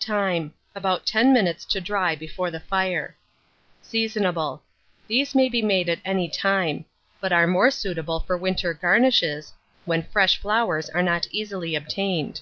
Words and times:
Time. 0.00 0.54
About 0.74 1.04
10 1.04 1.34
minutes 1.34 1.66
to 1.66 1.78
dry 1.78 2.14
before 2.16 2.50
the 2.50 2.60
fire. 2.60 3.14
Seasonable. 3.82 4.62
These 5.06 5.34
may 5.34 5.50
be 5.50 5.60
made 5.60 5.90
at 5.90 5.98
any 6.02 6.30
time; 6.30 6.86
but 7.20 7.30
are 7.30 7.46
more 7.46 7.70
suitable 7.70 8.18
for 8.20 8.38
winter 8.38 8.72
garnishes, 8.72 9.52
when 9.84 10.02
fresh 10.04 10.38
flowers 10.40 10.88
are 10.88 11.02
not 11.02 11.26
easily 11.30 11.74
obtained. 11.74 12.40